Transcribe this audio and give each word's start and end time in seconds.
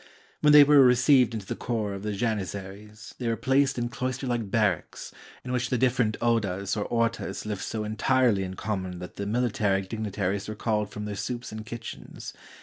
When 0.39 0.51
they 0.51 0.63
were 0.63 0.83
re 0.83 0.95
ceived 0.95 1.31
into 1.35 1.45
the 1.45 1.55
corps 1.55 1.93
of 1.93 2.01
the 2.01 2.13
Janizaries, 2.17 3.13
they 3.19 3.27
were 3.27 3.35
placed 3.35 3.77
in 3.77 3.89
cloister 3.89 4.25
like 4.25 4.49
barracks, 4.49 5.11
in 5.45 5.51
which 5.51 5.69
the 5.69 5.77
different 5.77 6.17
odas 6.21 6.75
or 6.75 6.85
orlas 6.89 7.45
lived 7.45 7.61
so 7.61 7.83
entirely 7.83 8.41
in 8.43 8.55
common 8.55 8.97
that 8.97 9.17
the 9.17 9.27
military 9.27 9.85
digni 9.85 10.11
taries 10.11 10.49
were 10.49 10.55
called 10.55 10.89
from 10.89 11.05
their 11.05 11.13
soups 11.15 11.51
and 11.51 11.67
kitchens. 11.67 12.33